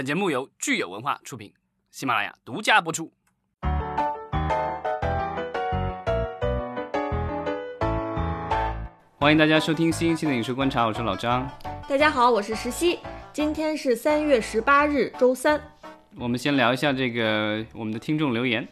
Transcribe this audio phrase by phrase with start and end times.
[0.00, 1.52] 本节目由聚友文化出品，
[1.90, 3.12] 喜马拉雅独家播出。
[9.18, 11.46] 欢迎大家收听新一期的影视观察，我是老张。
[11.86, 12.98] 大家好，我是石溪。
[13.30, 15.60] 今天是三月十八日，周三。
[16.16, 18.66] 我们先聊一下这个我们的听众留言。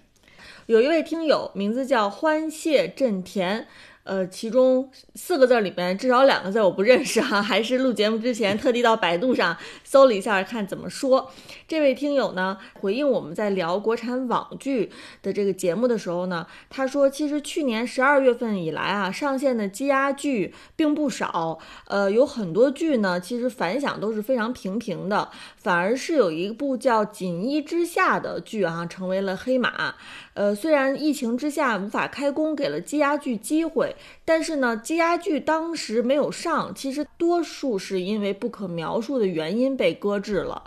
[0.64, 3.68] 有一位听友名字叫欢谢正田。
[4.08, 9.54] 呃，其中四个字里面至少两个字我不认识哈， 还是录节目之前特地到百度上
[9.84, 11.30] 搜了一下，看怎么说。
[11.66, 14.90] 这位听友呢回应我们在聊国产网剧
[15.22, 25.28] 的这个节目的时候呢，他说其实去年十二月份以来啊，上线的积压剧并不少，呃，有很多剧呢其实反响都是非常平平的，
[25.58, 29.94] 反而是有一部叫《锦衣之下》的剧啊成为了黑马。
[30.32, 40.62] 呃，虽然疫情之下无法开工，给了积压剧机会，但是呢，积压剧当时没有上，其实多数是因为不可描述的原因被搁置了。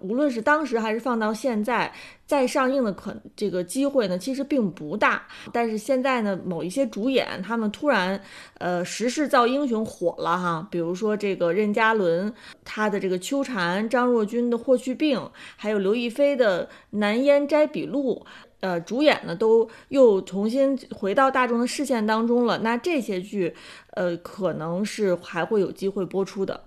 [0.00, 1.92] 无论是当时还是放到现在，
[2.26, 5.26] 再上映的可这个机会呢，其实并不大。
[5.52, 8.20] 但是现在呢，某一些主演他们突然，
[8.58, 12.32] 呃，时势造英雄火了哈，比如说这个任嘉伦
[12.64, 18.24] 他的这个秋蝉，张若昀的霍去病，还有刘亦菲的南烟摘笔录。
[18.64, 22.56] 呃，主演呢都又重新回到大众的视线当中了。
[22.60, 23.54] 那这些剧，
[23.90, 26.58] 呃，可能是还会有机会播出的。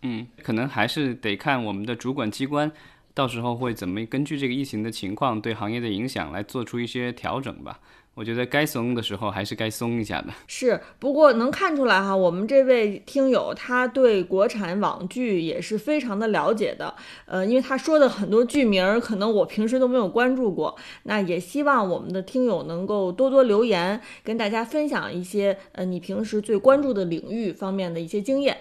[0.00, 2.72] 嗯，可能还是得看我们的主管机关
[3.14, 7.78] 到时候会怎么根据这个疫情的情况对行业的影响来做出一些调整吧。
[8.14, 10.28] 我觉得该松的时候还是该松一下的。
[10.46, 16.94] 是，不过能看出来哈，我们这位听友他对国产网剧也是非常的了解的。
[17.26, 20.76] 呃，因为他说的很多剧名，可能我平时都没有关注过。
[21.04, 28.56] 那也希望我们的听友能够多多留言，跟大家分享一些呃你平时最关注的领域方面的一些经验。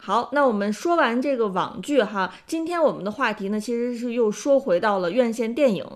[0.00, 5.86] 嗯，好，那我们说完这个网剧哈，今天我们的话题呢，其实是又说回到了院线电影。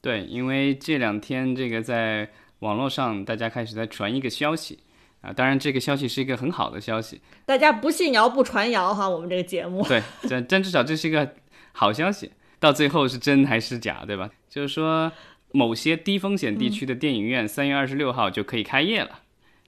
[0.00, 4.80] 对，因为这两天这个在网络上大家开始在传一个消息
[5.22, 9.82] 啊，当然这个消息是一个很好的消息，大家不信谣不传谣哈，我们这个节目。
[9.88, 11.34] 对，但但至少这是一个
[11.72, 12.30] 好消息，
[12.60, 14.30] 到最后是真还是假，对吧？
[14.48, 15.10] 就是说
[15.52, 19.20] 某些低风险地区的电影院三月二十六号就可以开业了，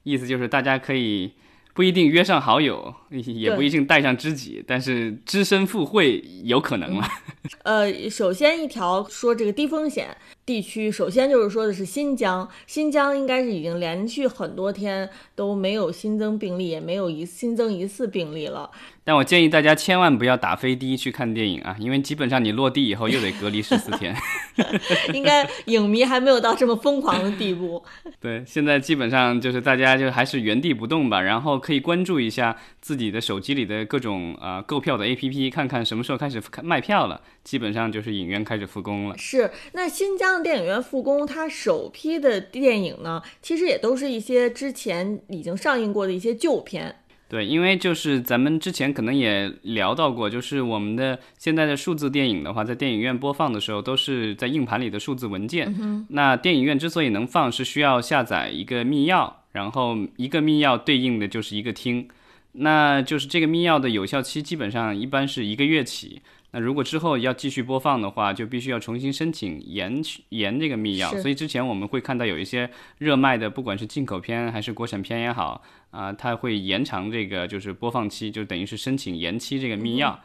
[0.03, 1.33] 意思就是大家可以。
[1.73, 7.09] 不一定约上好友，也不一定带上知己，但是只身赴会有可能了。
[7.65, 10.17] 呃，首先一条说这个低风险
[10.47, 18.71] 地区，首先就是说的是新疆，新疆应该是已经连续很多天都没有新增病例，也没有一新增一次病例了。
[19.03, 24.15] 但我建议大家千万不要打飞的去看电影啊，因为基本上你落地以后又得隔离十四天。
[25.15, 27.83] 应该影迷还没有到这么疯狂的地步。
[28.21, 37.21] 对，现在基本上就是大家就还是原地不动吧，然后可以关注一下自己的手机里的各种啊购票的 APP，看看什么时候开始卖票了。
[37.43, 39.17] 基本上就是影院开始复工了。
[39.19, 46.97] 是，那新疆的电影院复工，它首批的电影呢，其实也都是一些之前已经上映过的一些旧片。
[47.29, 56.05] 对，因为就是咱们之前可能也聊到过，就是我们的现在的数字电影的话，在电影院播放的时候都是在硬盘里的数字文件。
[56.09, 62.09] 那电影院之所以能放，是需要下载一个密钥，然后一个密钥对应的就是一个厅，
[62.51, 66.23] 那就是这个密钥的有效期基本上一般是一个月起。
[66.53, 71.09] 那如果之后要继续播放的话，就必须要重新申请延延这个密钥。
[71.21, 72.69] 所以之前我们会看到有一些
[72.99, 80.17] 热卖的，不管是进口片还是国产片也好，啊，它会延长这个就是播放期，就等于是申请延期这个密钥。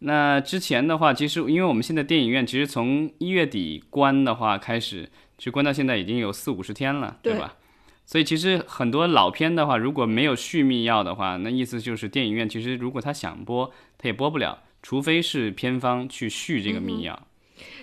[0.00, 7.54] 那之前的话，其实因为我们现在电影院其实从一月底关的话开始，就关到现在已经有四五十天了，对吧？
[8.04, 14.58] 所以其实很多老片的话，如果没有续密钥的话，那意思就是电影院其实如果他想播，他也播不了。
[14.84, 17.16] 除非是片方去续这个密钥，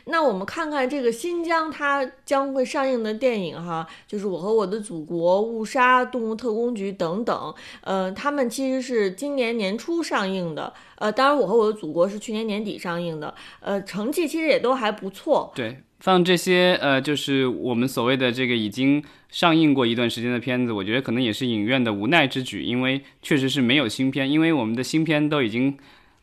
[0.08, 7.56] 那我们看看这个新疆它将会上映的电影哈，就是《我和我的祖国》《误杀》《动物特工局》等等，
[7.86, 15.54] 呃，他们其实是今年年初上映的，呃，当然《我和我的祖国》是去年年底上映的，呃，成绩其实也都还不错。
[15.56, 25.78] 对，放这些呃，就是我们所谓的这个已经上映过一段时间的片子，我觉得可能也是影院的无奈之举，因为确实是没有新片，因为我们的新片都已经。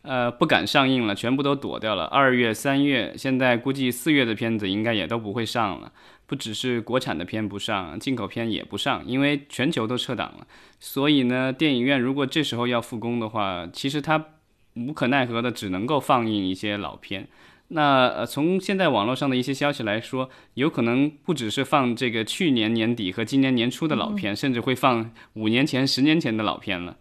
[0.09, 2.05] 呃，不敢上映了，全部都躲掉了。
[2.05, 5.91] 二月、三月，现在估计四月的片子应该也都不会上了。
[6.29, 10.47] 不只是国产的片不上，进口片也不上，因为全球都撤档了。
[10.79, 14.27] 所以呢，电影院如果这时候要复工的话，其实它
[14.75, 17.27] 无可奈何的只能够放映一些老片。
[17.69, 26.97] 那呃，从现在网络上的一些消息来说，有可能不只是放这个去年年底和今年年初的老片，甚至会放五年前、十年前的老片了。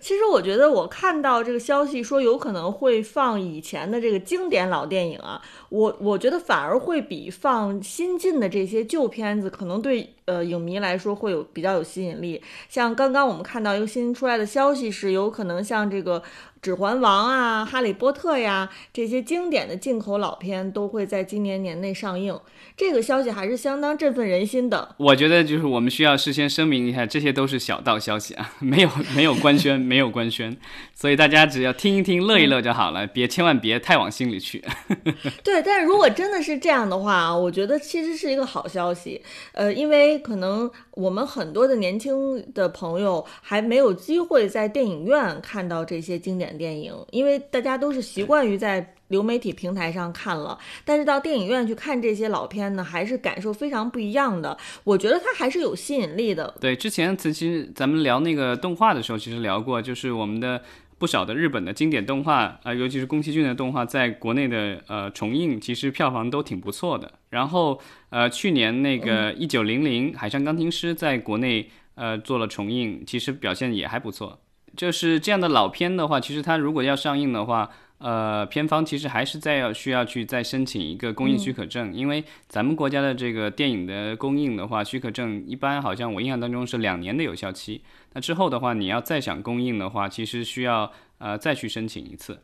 [0.00, 12.40] 其实我觉得我看到这个消息说有可能会放以前的这个经典老电影啊，我我觉得反而会比放新进的这些旧片子可能对呃影迷来说会有比较有吸引力。
[12.68, 16.22] 像刚刚我们看到一个新出来的消息是，有可能像这个。
[16.62, 22.38] 《指环王》啊，《哈利波特》呀，这些经典的进口老片都会在今年年内上映。
[22.76, 24.94] 这个消息还是相当振奋人心的。
[24.98, 30.54] 我觉得就是我们需要事先声明一下，这些都是小道消息啊， 没有没有官宣，没有官宣，
[30.94, 34.62] 所以大家只要听一听，乐一乐就好了，别千万别太往心里去。
[35.42, 39.22] 对，但是如果真的是这样的话，我觉得其实是一个好消息。
[39.52, 46.50] 呃，因为可能我们很多的年轻的朋友还没有机会在电影院看到这些经典。
[46.60, 54.58] 电影，因为大家都是习惯于在流媒体平台上看了，但是到电影院去看这些老片呢，还是感受非常不一样的。
[54.84, 56.52] 我觉得它还是有吸引力的。
[56.60, 60.60] 对，之前其实咱们聊那个动画的时候，其实聊过，就是我们的
[61.00, 67.10] 不少的日本的经典动画啊，尤其是宫崎骏的动画，在国内的呃重映，其实票房都挺不错的。
[67.30, 67.80] 然后
[68.10, 74.42] 呃，去年那个一九零零《海上钢琴师》在国内呃做了重映，其实表现也还不错。
[74.76, 77.70] 就是这样的老片的话，其实它如果要上映的话，
[78.00, 87.82] 呃，片方其实还是在要需要去再申请一个公映许可证，因为咱们国家的这个电影的公映的话，许可证一般好像我印象当中是两年的有效期。
[88.14, 92.40] 那之后的话，你要再想公映的话，其实需要呃再去申请一次。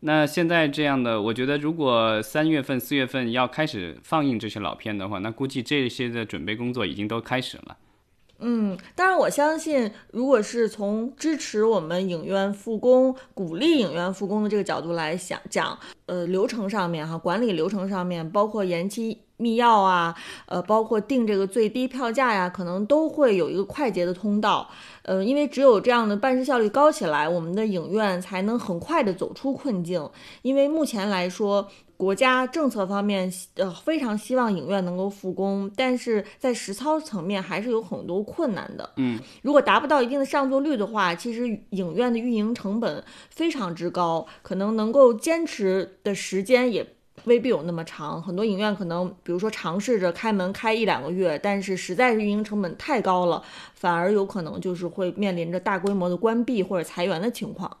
[0.00, 7.76] 那现在这样的，我觉得如果三月份、四月份要开始放映这些老片的话，那估计这些的准备工作已经都开始了。
[8.38, 20.14] 嗯，当然，我相信，如果是从支持我们影院复工、鼓励影院复工的这个角度来想讲，呃，流程上面哈，管理流程上面，包括延期密钥啊，
[20.46, 24.68] 呃，包括定这个最低票价呀，可能都会有一个快捷的通道。
[25.02, 30.08] 呃，因为只有这样的办事效率高起来，我们的影院才能很快的走出困境。
[30.42, 38.88] 因为目前来说，国家政策方面，呃，非常希望影院能够复工，但是在实操层面还是有很多困难的。
[38.96, 46.86] 嗯，如果达不到一定的上座率的话，其实影院的运营成本非常之高，可能能够坚持的时间也
[47.24, 48.22] 未必有那么长。
[48.22, 53.42] 很多影院可能，比如说尝试着开门开一两个月，但是实在是运营成本太高了，
[53.74, 57.76] 反而有可能就是会面临着大规模的关闭或者裁员的情况。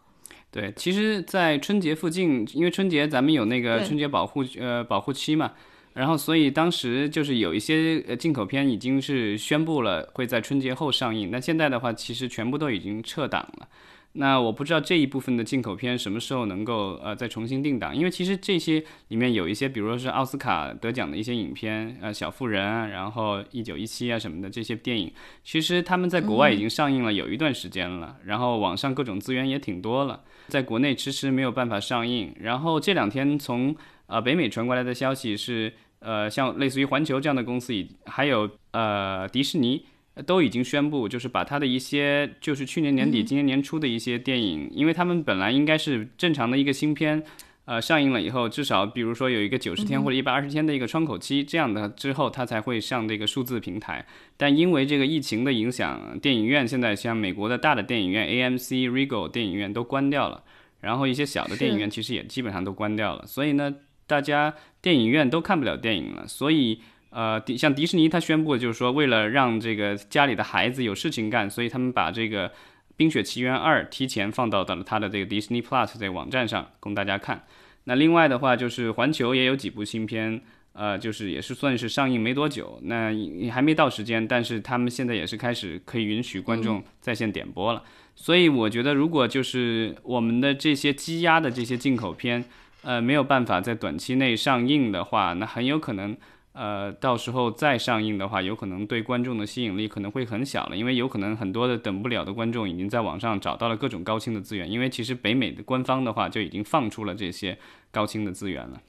[0.50, 5.52] 对，其实，在春节附近，因为春节咱们有那个春节保护呃保护期嘛，
[5.94, 13.68] 然后所以当时就是有一些呃进口片已经是宣布了会在春节后上映，那现在的话，其实全部都已经撤档了。
[14.16, 25.12] 那我不知道这一部分的进口片什么时候能够呃再重新定档，因为其实这些里面有一些，比如说是奥斯卡得奖的一些影片，呃，小妇人，然后一九一七啊什么的这些电影，
[25.42, 32.32] 其实他们在国外已经上映了有一段时间了，然后网上各种资源也挺多了，在国内迟迟没有办法上映。
[32.38, 33.74] 然后这两天从
[34.06, 39.86] 呃北美传过来的消息是，呃，像类似于环球这样的公司，以还有呃迪士尼。
[40.26, 47.24] 都已经宣布，就是把他的一些，就是去年年底、今年年初的一些电影，因为他们本来应该是正常的一个新片，
[47.64, 54.06] 呃，上映了以后，至少比如说有一个九十天或者一百二十天的一个窗口期，这样的之后，它才会上这个数字平台。
[54.36, 60.44] 但因为这个疫情的影响，电影院现在像美国的大的电影院 AMC、Regal 电影院都关掉了，
[60.80, 63.74] 然后一些小的电影院其实也基本上都关掉了，所以呢，
[64.06, 66.78] 大家电影院都看不了电影了，所以。
[67.14, 72.48] 呃，迪像迪士尼，他宣布就是说，为了让这个家里的孩子有事情干，所以他们把这个
[72.96, 77.44] 《冰雪奇缘二》提前放到到了他的这个 Disney Plus 这个网站上供大家看。
[77.84, 80.40] 那另外的话，就是环球也有几部新片，
[80.72, 83.12] 呃，就是也是算是上映没多久，那
[83.48, 87.84] 还没到时间，但是他们现在也是开始可以允许观众在线点播了。
[88.16, 92.44] 所以我觉得，如果就是我们的这些积压的这些进口片，
[92.82, 96.16] 呃，没有办法在短期内上映的话，那很有可能。
[96.54, 107.58] 呃，到时候再上映的话，有可能对观众的吸引力可能会很小了，因为有可能很多的等不了的观众已经在网上找到了各种高清的资源，因为其实北美的官方的话就已经放出了这些
[107.90, 108.80] 高清的资源了。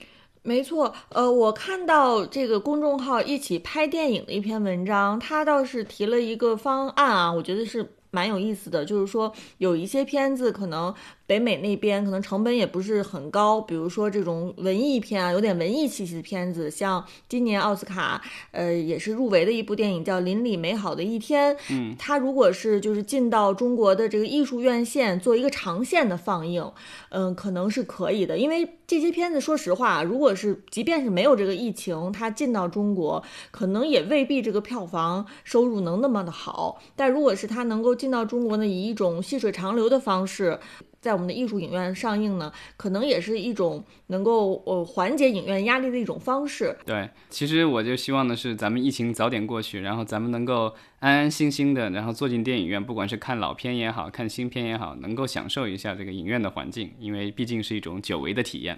[0.44, 10.94] 没错，呃，我看到这个公众号一起拍电影的一篇文章，他倒是提了一个方案啊，我觉得是蛮有意思的，就是说有一些片子可能。
[11.28, 21.56] 北美那边可能成本也不是很高，比如说这种文艺片啊，有点文艺气息的片子，像今年奥斯卡呃也是入围的一部电影叫《邻里美好的一天》。
[21.72, 26.72] 嗯，它如果是就是进到中国的这个艺术院线做一个长线的放映，
[27.10, 28.38] 嗯，可能是可以的。
[28.38, 36.80] 因为这些片子说实话，如果是即便是没有这个疫情，它进到中国，可能也未必这个票房收入能那么的好。
[36.96, 38.05] 但如果是它能够进。
[38.06, 40.60] 进到中国呢，以一种细水长流的方式。
[41.02, 46.76] 在我们的艺术影院上映呢，可能也是一种能够呃缓解影院压力的一种方式。
[46.86, 58.78] 对，其实我就希望的是，咱们疫情早点过去，然后咱们能够安安心心的，然后坐进电影院，不管是看老片也好看新片也好，能够享受一下这个影院的环境，因为毕竟是一种久违的体验。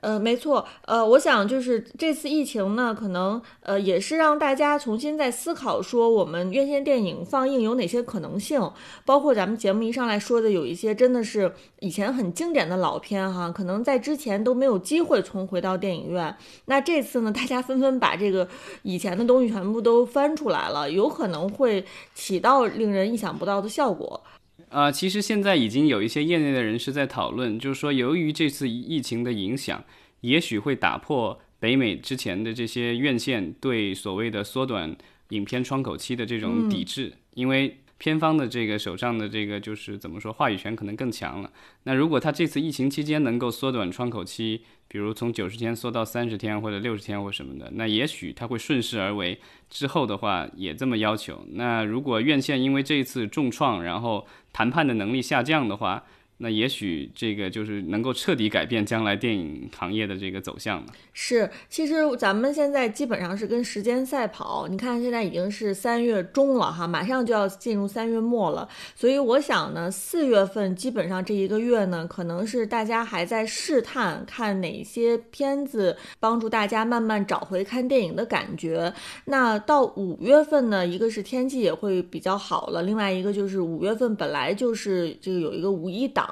[0.00, 8.70] 呃，没错，呃，我想就是这次疫情呢，可能呃也是让大家重新在思考说，我们院线电影放映有哪些可能性，
[9.04, 11.50] 包括咱们节目一上来说的，有一些真的是
[11.80, 16.36] 以前很经典的老片哈，可能在之前都没有机会重回到电影院。
[16.66, 18.46] 那这次呢，大家纷纷把这个
[18.82, 21.84] 以前的东西全部都翻出来了，有可能会
[22.14, 24.22] 起到令人意想不到的效果。
[24.68, 29.84] 呃，其实现在已经有一些业内的人士在讨论，就是说，由于这次疫情的影响，
[30.20, 34.96] 也许会打破北美之前的这些院线对所谓的缩短
[35.30, 37.78] 影片窗口期的这种抵制，因为。
[37.98, 41.50] 偏方的这个手上的这个就是怎么说，话语权可能更强了。
[41.84, 51.44] 那如果他这次疫情期间能够缩短窗口期，比如从九十天缩到三十天或者六十天或什么的，那也许他会顺势而为，之后的话也这么要求。
[51.52, 56.04] 那如果院线因为这一次重创，然后谈判的能力下降的话，
[56.38, 64.68] 那也许这个就是能够彻底改变将来电影行业的这个走向是，其实咱们现在基本上是跟时间赛跑。
[64.68, 68.68] 你看，现在已经是三月中了哈，马上就要进入三月末了。
[68.94, 78.92] 所以我想呢，四月份基本上这一个月呢，可能是大家还在试探，看哪些片子帮助大家慢慢找回看电影的感觉。
[79.24, 86.25] 那到五月份呢，一个是天气也会比较好了，另外一个就是五月份本来就是这个有一个五一档。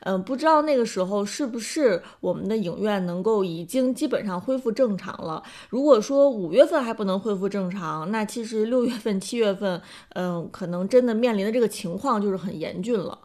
[0.00, 5.42] 嗯，不知道那个时候是不是我们的影院能够已经基本上恢复正常了。
[5.70, 9.80] 如果说五月份还不能恢复正常，那其实六月份、七月份，
[10.14, 13.18] 嗯，可能真的面临的这个情况就是很严峻了。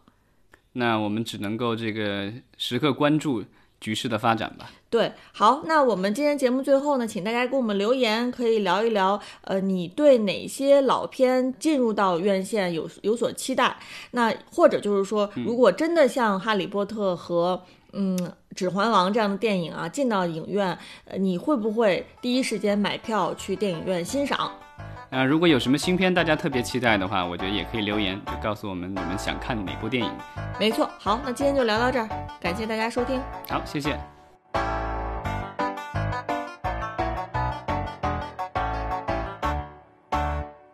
[0.74, 3.44] 那我们只能够这个时刻关注。
[3.84, 4.72] 局势的发展吧。
[4.90, 13.76] 对，好，那我们今天节目最后呢，请大家给我们留言，可以聊一聊，呃，你对哪些老片进入到院线有有所期待？
[14.12, 17.62] 那或者就是说，如果真的像《哈利波特》和
[17.92, 18.18] 嗯
[18.56, 24.52] 《指环王》这样的电影啊，进到影院，呃，你会不会第一时间买票去电影院欣赏？
[25.16, 30.12] 那如果有什么新片大家特别期待的话，我觉得也可以留言，就告诉我们你们想看哪部电影。
[30.60, 32.10] 没错，好，那今天就聊到这儿，
[32.42, 33.22] 感谢大家收听。
[33.48, 34.13] 好，谢谢。